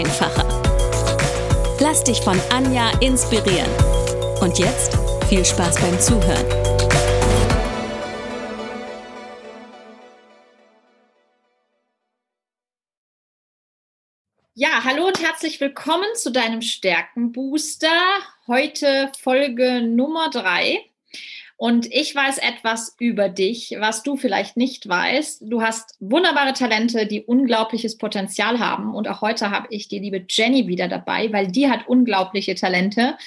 [0.00, 0.46] einfacher.
[1.78, 3.70] Lass dich von Anja inspirieren.
[4.40, 4.96] Und jetzt
[5.28, 6.46] viel Spaß beim Zuhören.
[14.54, 17.88] Ja, hallo und herzlich willkommen zu deinem Stärkenbooster.
[18.46, 20.89] Heute Folge Nummer drei.
[21.62, 25.42] Und ich weiß etwas über dich, was du vielleicht nicht weißt.
[25.44, 28.94] Du hast wunderbare Talente, die unglaubliches Potenzial haben.
[28.94, 33.18] Und auch heute habe ich die liebe Jenny wieder dabei, weil die hat unglaubliche Talente,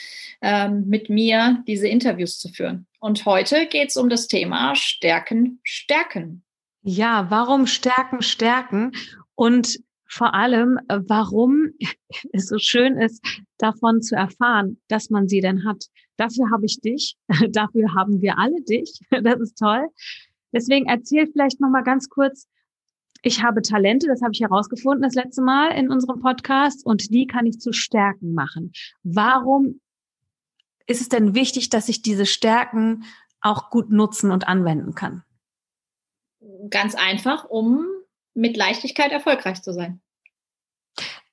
[0.41, 2.88] ähm, mit mir diese Interviews zu führen.
[2.99, 6.41] Und heute geht es um das Thema Stärken, Stärken.
[6.81, 8.93] Ja, warum Stärken, Stärken?
[9.36, 9.77] Und
[10.14, 11.72] vor allem, warum
[12.33, 13.25] es so schön ist,
[13.58, 15.86] davon zu erfahren, dass man sie denn hat.
[16.17, 17.17] Dafür habe ich dich,
[17.50, 19.00] dafür haben wir alle dich.
[19.23, 19.88] Das ist toll.
[20.52, 22.47] Deswegen erzähl vielleicht noch mal ganz kurz.
[23.23, 27.25] Ich habe Talente, das habe ich herausgefunden das letzte Mal in unserem Podcast und die
[27.25, 28.72] kann ich zu Stärken machen.
[29.02, 29.80] Warum
[30.86, 33.05] ist es denn wichtig, dass ich diese Stärken
[33.42, 35.23] auch gut nutzen und anwenden kann?
[36.70, 37.88] Ganz einfach, um
[38.34, 40.02] mit Leichtigkeit erfolgreich zu sein.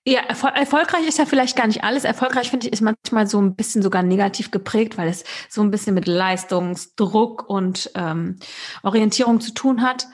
[0.06, 2.04] Ja, erfol erfolgreich ist ja vielleicht gar nicht alles.
[2.04, 5.70] Erfolgreich finde ich ist manchmal so ein bisschen sogar negativ geprägt, weil es so ein
[5.70, 8.38] bisschen mit Leistungsdruck und ähm,
[8.82, 10.06] Orientierung zu tun hat.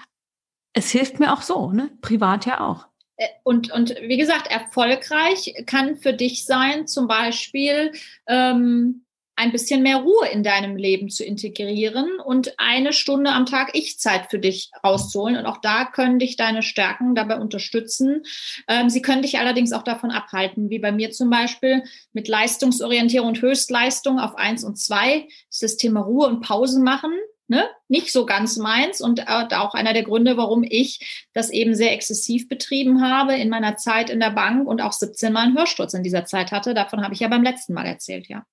[0.73, 1.91] Es hilft mir auch so, ne?
[2.03, 2.89] Privat ja auch.
[3.17, 7.93] Äh, und, und wie gesagt, erfolgreich kann für dich sein, zum Beispiel
[8.27, 9.06] ähm,
[9.37, 14.31] ein bisschen mehr Ruhe in deinem Leben zu integrieren und eine Stunde am Tag Ich-Zeit
[14.31, 15.37] für dich rauszuholen.
[15.37, 18.23] Und auch da können dich deine Stärken dabei unterstützen.
[18.67, 23.29] Ähm, sie können dich allerdings auch davon abhalten, wie bei mir zum Beispiel mit Leistungsorientierung
[23.29, 27.13] und Höchstleistung auf eins und zwei ist das Thema Ruhe und Pausen machen.
[27.49, 27.69] Ne?
[27.89, 31.93] Nicht so ganz meins und äh, auch einer der Gründe, warum ich das eben sehr
[31.93, 35.95] exzessiv betrieben habe in meiner Zeit in der Bank und auch 17 Mal einen Hörsturz
[35.95, 36.75] in dieser Zeit hatte.
[36.75, 38.45] Davon habe ich ja beim letzten Mal erzählt, ja.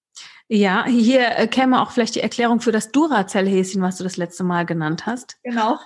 [0.48, 4.44] Ja, hier äh, käme auch vielleicht die Erklärung für das Duracell-Häschen, was du das letzte
[4.44, 5.38] Mal genannt hast.
[5.44, 5.80] Genau.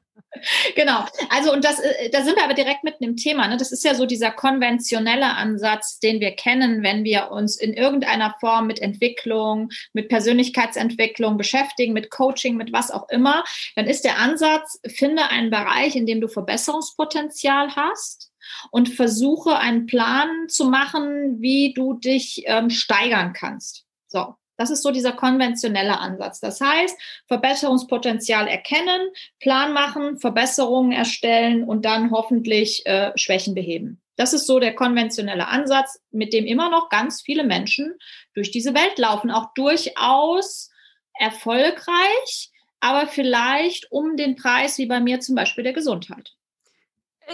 [0.76, 1.04] genau.
[1.30, 3.48] Also, und das, äh, da sind wir aber direkt mitten im Thema.
[3.48, 3.56] Ne?
[3.56, 8.34] Das ist ja so dieser konventionelle Ansatz, den wir kennen, wenn wir uns in irgendeiner
[8.40, 13.44] Form mit Entwicklung, mit Persönlichkeitsentwicklung beschäftigen, mit Coaching, mit was auch immer.
[13.74, 18.27] Dann ist der Ansatz, finde einen Bereich, in dem du Verbesserungspotenzial hast
[18.70, 23.84] und versuche einen Plan zu machen, wie du dich ähm, steigern kannst.
[24.06, 24.34] So.
[24.58, 26.40] Das ist so dieser konventionelle Ansatz.
[26.40, 26.98] Das heißt,
[27.28, 34.02] Verbesserungspotenzial erkennen, Plan machen, Verbesserungen erstellen und dann hoffentlich äh, Schwächen beheben.
[34.16, 37.94] Das ist so der konventionelle Ansatz, mit dem immer noch ganz viele Menschen
[38.34, 40.72] durch diese Welt laufen, auch durchaus
[41.14, 46.34] erfolgreich, aber vielleicht um den Preis wie bei mir zum Beispiel der Gesundheit.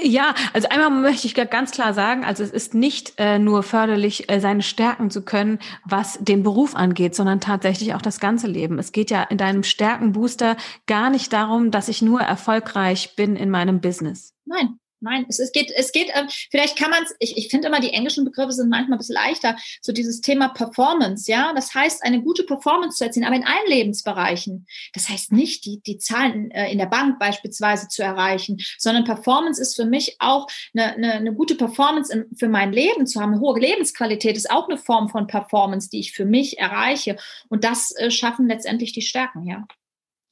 [0.02, 4.28] Ja, also einmal möchte ich ganz klar sagen, also es ist nicht äh, nur förderlich,
[4.28, 8.78] äh, seine Stärken zu können, was den Beruf angeht, sondern tatsächlich auch das ganze Leben.
[8.78, 10.56] Es geht ja in deinem Stärkenbooster
[10.86, 14.34] gar nicht darum, dass ich nur erfolgreich bin in meinem Business.
[14.44, 17.68] Nein, Nein, es, es geht, es geht, äh, vielleicht kann man es, ich, ich finde
[17.68, 19.54] immer, die englischen Begriffe sind manchmal ein bisschen leichter.
[19.82, 21.52] So dieses Thema Performance, ja.
[21.54, 24.66] Das heißt, eine gute Performance zu erzielen, aber in allen Lebensbereichen.
[24.94, 29.60] Das heißt nicht, die, die Zahlen äh, in der Bank beispielsweise zu erreichen, sondern Performance
[29.60, 33.34] ist für mich auch eine, eine, eine gute Performance in, für mein Leben zu haben.
[33.34, 37.16] Eine hohe Lebensqualität ist auch eine Form von Performance, die ich für mich erreiche.
[37.50, 39.66] Und das äh, schaffen letztendlich die Stärken, ja.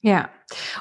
[0.05, 0.31] Ja,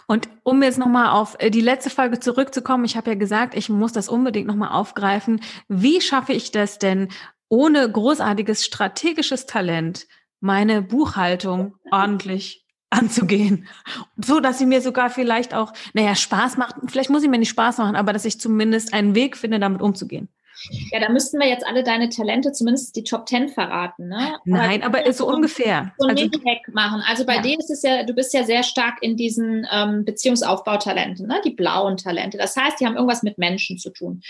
[0.07, 3.69] und um jetzt nochmal auf äh, die letzte Folge zurückzukommen, ich habe ja gesagt, ich
[3.69, 5.41] muss das unbedingt nochmal aufgreifen.
[5.67, 7.09] Wie schaffe ich das denn,
[7.47, 10.07] ohne großartiges strategisches Talent
[10.39, 13.68] meine Buchhaltung ordentlich anzugehen?
[14.18, 17.50] So, dass sie mir sogar vielleicht auch, naja, Spaß macht, vielleicht muss sie mir nicht
[17.50, 20.29] Spaß machen, aber dass ich zumindest einen Weg finde, damit umzugehen.
[20.92, 24.38] Ja, da müssten wir jetzt alle deine Talente, zumindest die Top Ten verraten, ne?
[24.45, 25.94] Nein, aber, aber so ungefähr.
[25.98, 27.01] So ein also, Hack machen.
[27.07, 27.42] Also bei ja.
[27.42, 31.42] dir ist es ja, du bist ja sehr stark in diesen ähm, Beziehungsaufbautalenten, ne?
[31.44, 32.38] Die blauen Talente.
[32.38, 34.21] Das heißt, die haben irgendwas mit Menschen zu tun.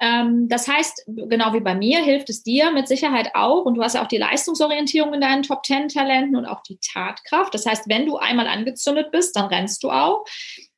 [0.00, 3.82] Ähm, das heißt, genau wie bei mir, hilft es dir mit Sicherheit auch, und du
[3.82, 7.54] hast ja auch die Leistungsorientierung in deinen Top Ten Talenten und auch die Tatkraft.
[7.54, 10.24] Das heißt, wenn du einmal angezündet bist, dann rennst du auch.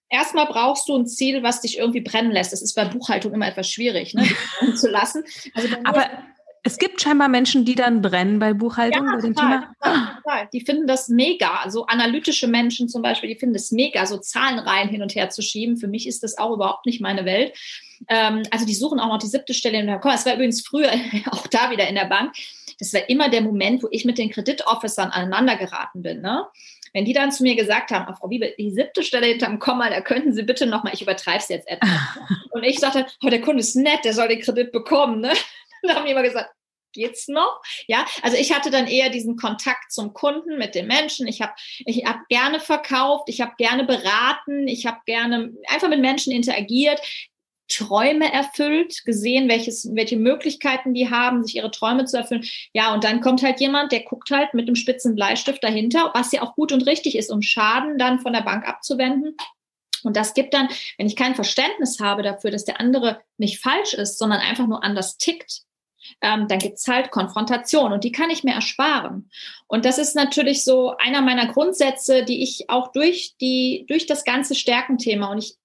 [0.08, 2.52] Erstmal brauchst du ein Ziel, was dich irgendwie brennen lässt.
[2.52, 4.26] Das ist bei Buchhaltung immer etwas schwierig, ne,
[4.74, 5.24] zu lassen.
[5.54, 6.06] Also Aber
[6.62, 10.20] es gibt scheinbar Menschen, die dann brennen bei Buchhaltung, ja, bei dem total, Thema.
[10.22, 10.48] Total.
[10.52, 11.70] Die finden das mega.
[11.70, 15.40] So analytische Menschen zum Beispiel, die finden es mega, so Zahlenreihen hin und her zu
[15.40, 15.76] schieben.
[15.76, 17.56] Für mich ist das auch überhaupt nicht meine Welt.
[18.08, 20.90] Ähm, also die suchen auch noch die siebte Stelle Komm, Das war übrigens früher
[21.30, 22.34] auch da wieder in der Bank.
[22.78, 26.20] Das war immer der Moment, wo ich mit den Kreditofficern aneinander geraten bin.
[26.20, 26.46] Ne?
[26.92, 29.90] Wenn die dann zu mir gesagt haben, oh, Frau Wiebe, die siebte Stelle hinterm Komma,
[29.90, 31.90] da könnten Sie bitte nochmal, ich übertreibe es jetzt etwas.
[32.50, 35.20] und ich sagte, oh, der Kunde ist nett, der soll den Kredit bekommen.
[35.20, 35.32] Ne?
[35.82, 36.50] Dann haben die immer gesagt,
[36.92, 37.60] geht's noch?
[37.86, 41.28] Ja, also ich hatte dann eher diesen Kontakt zum Kunden mit den Menschen.
[41.28, 46.00] Ich habe ich hab gerne verkauft, ich habe gerne beraten, ich habe gerne einfach mit
[46.00, 47.00] Menschen interagiert.
[47.68, 52.44] Träume erfüllt, gesehen, welches, welche Möglichkeiten die haben, sich ihre Träume zu erfüllen.
[52.72, 56.32] Ja, und dann kommt halt jemand, der guckt halt mit dem spitzen Bleistift dahinter, was
[56.32, 59.36] ja auch gut und richtig ist, um Schaden dann von der Bank abzuwenden.
[60.04, 63.94] Und das gibt dann, wenn ich kein Verständnis habe dafür, dass der andere nicht falsch
[63.94, 65.62] ist, sondern einfach nur anders tickt,
[66.20, 69.30] ähm, dann gibt's halt Konfrontation und die kann ich mir ersparen.
[69.66, 74.24] Und das ist natürlich so einer meiner Grundsätze, die ich auch durch die, durch das
[74.24, 75.56] ganze Stärkenthema und ich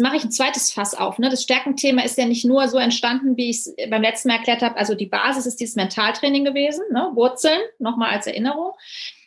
[0.00, 1.18] Mache ich ein zweites Fass auf.
[1.18, 1.28] Ne?
[1.30, 4.62] Das Stärkenthema ist ja nicht nur so entstanden, wie ich es beim letzten Mal erklärt
[4.62, 4.76] habe.
[4.76, 7.10] Also die Basis ist dieses Mentaltraining gewesen, ne?
[7.14, 8.72] Wurzeln, nochmal als Erinnerung.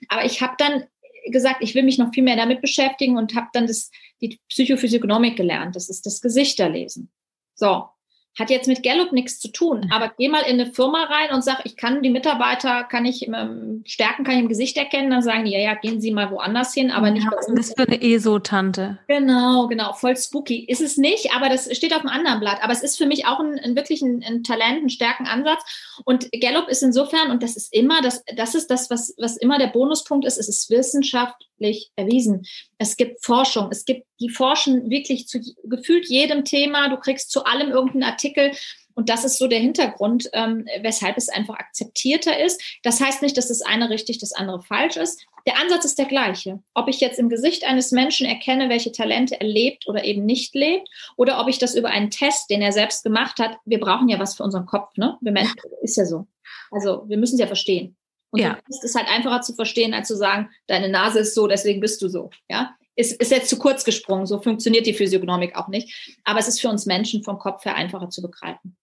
[0.09, 0.85] Aber ich habe dann
[1.27, 3.91] gesagt, ich will mich noch viel mehr damit beschäftigen und habe dann das,
[4.21, 5.75] die Psychophysiognomik gelernt.
[5.75, 7.11] Das ist das Gesichterlesen.
[7.55, 7.87] So,
[8.37, 9.91] hat jetzt mit Gallup nichts zu tun, mhm.
[9.91, 13.27] aber geh mal in eine Firma rein und sag, ich kann die Mitarbeiter, kann ich
[13.27, 16.31] ähm, stärken, kann ich im Gesicht erkennen, dann sagen die, ja, ja, gehen Sie mal
[16.31, 17.47] woanders hin, aber nicht ja, uns.
[17.55, 18.97] Das für eine ESO-Tante.
[19.07, 20.65] Genau, genau, voll spooky.
[20.65, 22.63] Ist es nicht, aber das steht auf einem anderen Blatt.
[22.63, 25.61] Aber es ist für mich auch ein, ein wirklich ein, ein Talent, ein Stärkenansatz.
[26.05, 29.59] Und Gallup ist insofern, und das ist immer, das, das ist das, was, was immer
[29.59, 32.45] der Bonuspunkt ist, es ist wissenschaftlich erwiesen.
[32.83, 37.45] Es gibt Forschung, es gibt, die forschen wirklich zu gefühlt jedem Thema, du kriegst zu
[37.45, 38.51] allem irgendeinen Artikel.
[38.93, 42.61] Und das ist so der Hintergrund, ähm, weshalb es einfach akzeptierter ist.
[42.83, 45.25] Das heißt nicht, dass das eine richtig, das andere falsch ist.
[45.47, 46.61] Der Ansatz ist der gleiche.
[46.73, 50.53] Ob ich jetzt im Gesicht eines Menschen erkenne, welche Talente er lebt oder eben nicht
[50.53, 54.09] lebt, oder ob ich das über einen Test, den er selbst gemacht hat, wir brauchen
[54.09, 55.17] ja was für unseren Kopf, ne?
[55.21, 56.27] Wir Menschen, ist ja so.
[56.69, 57.95] Also wir müssen es ja verstehen.
[58.33, 58.57] Und ja.
[58.67, 62.01] ist es halt einfacher zu verstehen, als zu sagen, deine Nase ist so, deswegen bist
[62.01, 62.31] du so.
[62.49, 64.25] Ja, ist, ist jetzt zu kurz gesprungen.
[64.25, 66.17] So funktioniert die Physiognomik auch nicht.
[66.23, 68.75] Aber es ist für uns Menschen vom Kopf her einfacher zu begreifen.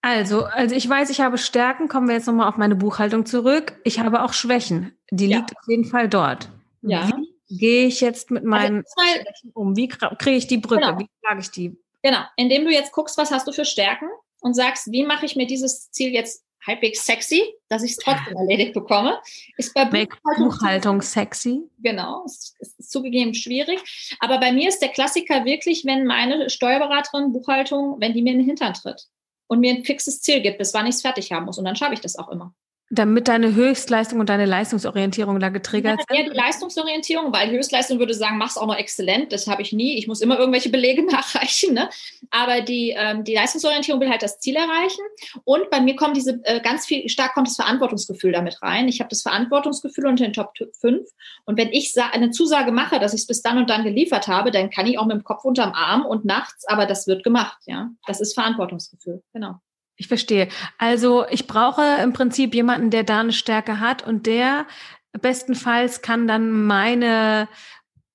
[0.00, 1.88] Also, also ich weiß, ich habe Stärken.
[1.88, 3.78] Kommen wir jetzt nochmal auf meine Buchhaltung zurück.
[3.84, 4.96] Ich habe auch Schwächen.
[5.10, 5.38] Die ja.
[5.38, 6.48] liegt auf jeden Fall dort.
[6.80, 7.10] Ja.
[7.48, 9.76] Wie gehe ich jetzt mit meinen also, Schwächen um?
[9.76, 10.86] Wie kriege ich die Brücke?
[10.86, 10.98] Genau.
[10.98, 11.76] Wie trage ich die?
[12.02, 12.20] Genau.
[12.36, 14.08] Indem du jetzt guckst, was hast du für Stärken
[14.40, 18.36] und sagst, wie mache ich mir dieses Ziel jetzt halbwegs sexy, dass ich es trotzdem
[18.36, 19.20] erledigt bekomme.
[19.56, 21.62] Ist bei Buchhaltung, Buchhaltung sexy?
[21.78, 23.80] Genau, ist, ist zugegeben schwierig.
[24.20, 28.38] Aber bei mir ist der Klassiker wirklich, wenn meine Steuerberaterin Buchhaltung, wenn die mir in
[28.38, 29.06] den Hintern tritt
[29.46, 31.58] und mir ein fixes Ziel gibt, bis wann ich es fertig haben muss.
[31.58, 32.54] Und dann schaffe ich das auch immer.
[32.88, 36.26] Damit deine Höchstleistung und deine Leistungsorientierung da getriggert ja, sind?
[36.26, 39.32] Ja, die Leistungsorientierung, weil Höchstleistung würde sagen, mach's auch noch exzellent.
[39.32, 39.98] Das habe ich nie.
[39.98, 41.74] Ich muss immer irgendwelche Belege nachreichen.
[41.74, 41.90] Ne?
[42.30, 45.02] Aber die, ähm, die Leistungsorientierung will halt das Ziel erreichen.
[45.42, 48.86] Und bei mir kommt diese äh, ganz viel stark kommt das Verantwortungsgefühl damit rein.
[48.86, 51.08] Ich habe das Verantwortungsgefühl unter den Top 5.
[51.44, 54.52] Und wenn ich eine Zusage mache, dass ich es bis dann und dann geliefert habe,
[54.52, 57.58] dann kann ich auch mit dem Kopf unterm Arm und nachts, aber das wird gemacht.
[57.66, 59.22] Ja, das ist Verantwortungsgefühl.
[59.32, 59.56] Genau.
[59.96, 60.48] Ich verstehe.
[60.78, 64.66] Also ich brauche im Prinzip jemanden, der da eine Stärke hat und der
[65.12, 67.48] bestenfalls kann dann meine,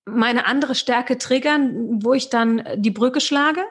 [0.05, 3.63] meine andere Stärke triggern, wo ich dann die Brücke schlage.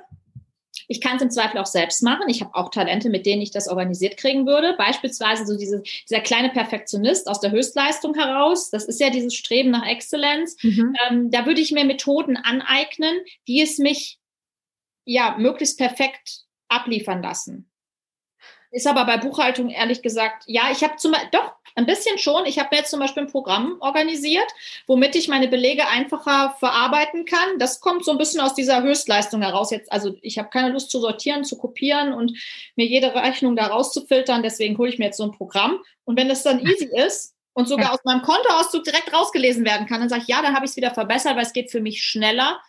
[0.88, 2.28] Ich kann es im Zweifel auch selbst machen.
[2.28, 4.74] Ich habe auch Talente, mit denen ich das organisiert kriegen würde.
[4.76, 8.70] Beispielsweise so diese, dieser kleine Perfektionist aus der Höchstleistung heraus.
[8.70, 10.56] Das ist ja dieses Streben nach Exzellenz.
[10.62, 10.96] Mhm.
[11.08, 14.18] Ähm, da würde ich mir Methoden aneignen, die es mich
[15.04, 17.69] ja möglichst perfekt abliefern lassen.
[18.70, 22.46] Ist aber bei Buchhaltung ehrlich gesagt, ja, ich habe zum doch ein bisschen schon.
[22.46, 24.46] Ich habe mir jetzt zum Beispiel ein Programm organisiert,
[24.86, 27.58] womit ich meine Belege einfacher verarbeiten kann.
[27.58, 29.70] Das kommt so ein bisschen aus dieser Höchstleistung heraus.
[29.70, 32.36] Jetzt, also ich habe keine Lust zu sortieren, zu kopieren und
[32.76, 34.42] mir jede Rechnung da rauszufiltern.
[34.42, 35.80] Deswegen hole ich mir jetzt so ein Programm.
[36.04, 40.00] Und wenn das dann easy ist und sogar aus meinem Kontoauszug direkt rausgelesen werden kann,
[40.00, 42.02] dann sage ich, ja, dann habe ich es wieder verbessert, weil es geht für mich
[42.02, 42.60] schneller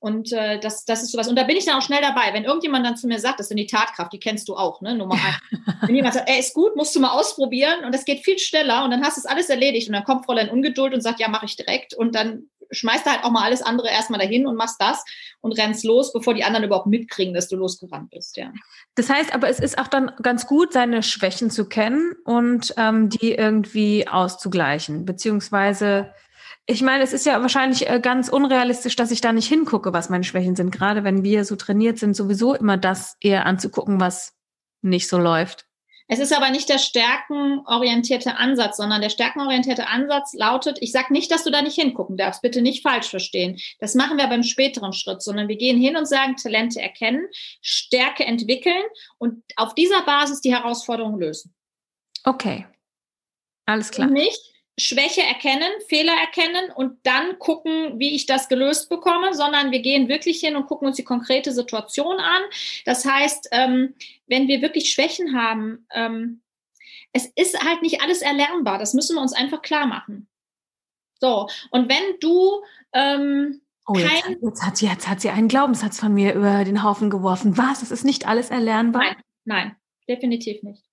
[0.00, 1.28] und äh, das, das ist sowas.
[1.28, 2.32] Und da bin ich dann auch schnell dabei.
[2.32, 4.94] Wenn irgendjemand dann zu mir sagt, das ist die Tatkraft, die kennst du auch, ne?
[4.94, 5.60] Nummer eins.
[5.86, 8.82] Wenn jemand sagt, ey, ist gut, musst du mal ausprobieren und das geht viel schneller
[8.84, 11.28] und dann hast du es alles erledigt und dann kommt Fräulein Ungeduld und sagt, ja,
[11.28, 14.56] mache ich direkt und dann schmeißt du halt auch mal alles andere erstmal dahin und
[14.56, 15.04] machst das
[15.40, 18.52] und rennst los, bevor die anderen überhaupt mitkriegen, dass du losgerannt bist, ja.
[18.94, 23.10] Das heißt aber, es ist auch dann ganz gut, seine Schwächen zu kennen und ähm,
[23.10, 26.14] die irgendwie auszugleichen, beziehungsweise
[26.70, 30.08] ich meine, es ist ja wahrscheinlich äh, ganz unrealistisch, dass ich da nicht hingucke, was
[30.08, 30.70] meine Schwächen sind.
[30.70, 34.34] Gerade wenn wir so trainiert sind, sowieso immer das eher anzugucken, was
[34.80, 35.66] nicht so läuft.
[36.12, 41.30] Es ist aber nicht der stärkenorientierte Ansatz, sondern der stärkenorientierte Ansatz lautet, ich sage nicht,
[41.30, 43.60] dass du da nicht hingucken darfst, bitte nicht falsch verstehen.
[43.78, 47.28] Das machen wir beim späteren Schritt, sondern wir gehen hin und sagen, Talente erkennen,
[47.62, 48.82] Stärke entwickeln
[49.18, 51.54] und auf dieser Basis die Herausforderung lösen.
[52.24, 52.66] Okay.
[53.66, 54.08] Alles klar.
[54.08, 54.50] Und nicht,
[54.80, 60.08] Schwäche erkennen, Fehler erkennen und dann gucken, wie ich das gelöst bekomme, sondern wir gehen
[60.08, 62.42] wirklich hin und gucken uns die konkrete Situation an.
[62.84, 63.94] Das heißt, ähm,
[64.26, 66.42] wenn wir wirklich Schwächen haben, ähm,
[67.12, 68.78] es ist halt nicht alles erlernbar.
[68.78, 70.28] Das müssen wir uns einfach klar machen.
[71.20, 75.98] So, und wenn du ähm, Oh, jetzt, jetzt, hat sie, jetzt hat sie einen Glaubenssatz
[75.98, 77.58] von mir über den Haufen geworfen.
[77.58, 77.82] Was?
[77.82, 79.02] Es ist nicht alles erlernbar?
[79.02, 79.76] Nein, nein,
[80.08, 80.84] definitiv nicht.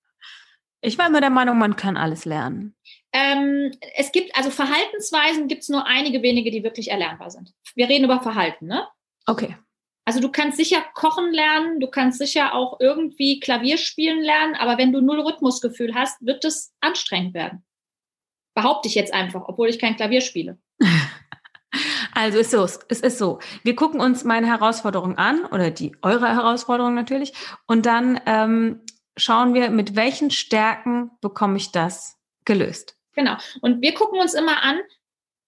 [0.81, 2.75] Ich war immer der Meinung, man kann alles lernen.
[3.12, 7.53] Ähm, es gibt, also Verhaltensweisen gibt es nur einige wenige, die wirklich erlernbar sind.
[7.75, 8.88] Wir reden über Verhalten, ne?
[9.25, 9.55] Okay.
[10.05, 14.77] Also du kannst sicher kochen lernen, du kannst sicher auch irgendwie Klavier spielen lernen, aber
[14.77, 17.65] wenn du null Rhythmusgefühl hast, wird es anstrengend werden.
[18.55, 20.57] Behaupte ich jetzt einfach, obwohl ich kein Klavier spiele.
[22.13, 23.38] Also ist so, es ist so.
[23.62, 27.34] Wir gucken uns meine Herausforderung an oder die eure Herausforderung natürlich
[27.67, 28.81] und dann ähm,
[29.18, 32.98] schauen wir, mit welchen Stärken bekomme ich das gelöst.
[33.14, 33.36] Genau.
[33.62, 34.80] Und wir gucken uns immer an,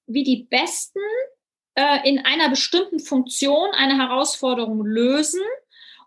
[0.07, 0.99] wie die Besten
[1.75, 5.41] äh, in einer bestimmten Funktion eine Herausforderung lösen.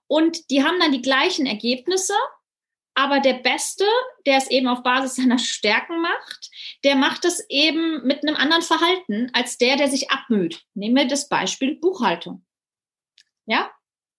[0.07, 2.15] Und die haben dann die gleichen Ergebnisse.
[2.95, 3.87] Aber der Beste,
[4.27, 6.51] der es eben auf Basis seiner Stärken macht,
[6.85, 10.63] der macht es eben mit einem anderen Verhalten als der, der sich abmüht.
[10.75, 12.45] Nehmen wir das Beispiel Buchhaltung.
[13.47, 13.71] Ja,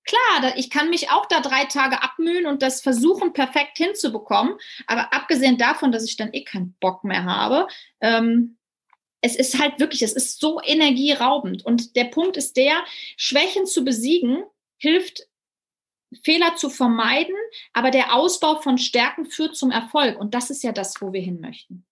[0.06, 4.56] Klar, ich kann mich auch da drei Tage abmühen und das versuchen, perfekt hinzubekommen.
[4.86, 7.68] Aber abgesehen davon, dass ich dann eh keinen Bock mehr habe,
[8.02, 8.58] ähm,
[9.22, 11.66] es ist halt wirklich, es ist so energieraubend.
[11.66, 12.84] Und der Punkt ist der,
[13.16, 14.44] Schwächen zu besiegen
[14.78, 15.28] hilft,
[16.24, 17.36] Fehler zu vermeiden,
[17.72, 20.20] aber der Ausbau von Stärken führt zum Erfolg.
[20.20, 21.86] Und das ist ja das, wo wir hin möchten.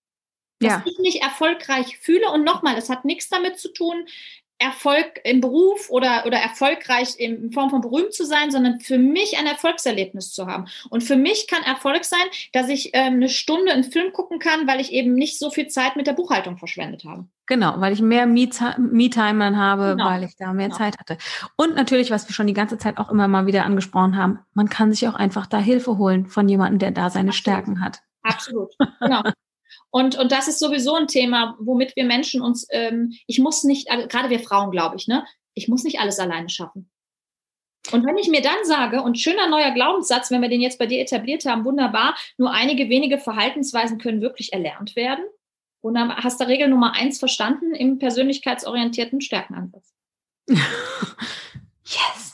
[0.60, 0.84] Dass ja.
[0.86, 2.30] ich mich erfolgreich fühle.
[2.30, 4.06] Und nochmal, es hat nichts damit zu tun,
[4.62, 9.38] Erfolg im Beruf oder, oder erfolgreich in Form von berühmt zu sein, sondern für mich
[9.38, 10.66] ein Erfolgserlebnis zu haben.
[10.90, 12.20] Und für mich kann Erfolg sein,
[12.54, 15.68] dass ich ähm, eine Stunde einen Film gucken kann, weil ich eben nicht so viel
[15.68, 17.26] Zeit mit der Buchhaltung verschwendet habe.
[17.48, 18.80] Genau, weil ich mehr Me-Time
[19.40, 20.06] dann habe, genau.
[20.06, 20.78] weil ich da mehr genau.
[20.78, 21.18] Zeit hatte.
[21.58, 24.70] Und natürlich, was wir schon die ganze Zeit auch immer mal wieder angesprochen haben, man
[24.70, 27.36] kann sich auch einfach da Hilfe holen von jemandem, der da seine Absolut.
[27.36, 28.02] Stärken hat.
[28.24, 29.24] Absolut, genau.
[29.90, 33.90] Und, und das ist sowieso ein Thema, womit wir Menschen uns, ähm, ich muss nicht,
[33.92, 36.90] also gerade wir Frauen, glaube ich, ne, ich muss nicht alles alleine schaffen.
[37.92, 40.86] Und wenn ich mir dann sage, und schöner neuer Glaubenssatz, wenn wir den jetzt bei
[40.86, 45.26] dir etabliert haben, wunderbar, nur einige wenige Verhaltensweisen können wirklich erlernt werden.
[45.82, 49.94] Und dann hast du Regel Nummer eins verstanden im persönlichkeitsorientierten Stärkenansatz.
[50.48, 52.31] yes.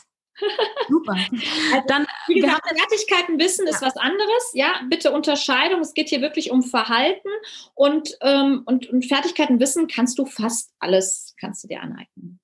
[0.88, 1.12] Super.
[1.12, 3.86] Also, dann, wie gesagt, Fertigkeiten wissen ist ja.
[3.86, 4.50] was anderes.
[4.54, 5.80] Ja, bitte Unterscheidung.
[5.80, 7.28] Es geht hier wirklich um Verhalten
[7.74, 12.40] und, ähm, und, und Fertigkeiten wissen kannst du fast alles, kannst du dir aneignen.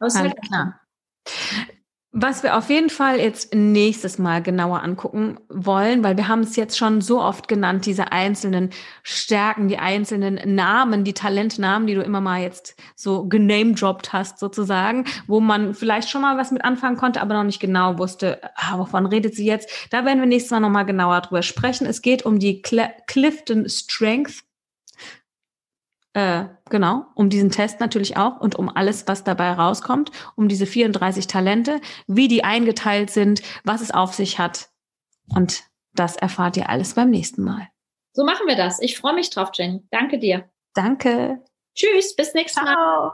[0.00, 0.80] Alles halt klar.
[2.12, 6.56] Was wir auf jeden Fall jetzt nächstes Mal genauer angucken wollen, weil wir haben es
[6.56, 8.70] jetzt schon so oft genannt, diese einzelnen
[9.02, 15.04] Stärken, die einzelnen Namen, die Talentnamen, die du immer mal jetzt so genamedroppt hast sozusagen,
[15.26, 18.78] wo man vielleicht schon mal was mit anfangen konnte, aber noch nicht genau wusste, ah,
[18.78, 19.70] wovon redet sie jetzt.
[19.90, 21.86] Da werden wir nächstes Mal nochmal genauer drüber sprechen.
[21.86, 24.47] Es geht um die Cl Clifton Strength
[26.18, 30.66] äh, genau, um diesen Test natürlich auch und um alles, was dabei rauskommt, um diese
[30.66, 34.68] 34 Talente, wie die eingeteilt sind, was es auf sich hat.
[35.34, 35.62] Und
[35.94, 37.68] das erfahrt ihr alles beim nächsten Mal.
[38.12, 38.80] So machen wir das.
[38.80, 39.86] Ich freue mich drauf, Jenny.
[39.90, 40.50] Danke dir.
[40.74, 41.42] Danke.
[41.74, 43.12] Tschüss, bis nächstes Mal.